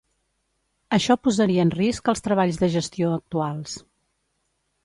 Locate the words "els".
2.15-2.25